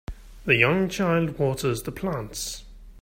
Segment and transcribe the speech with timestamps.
[0.45, 2.63] The young child waters the plants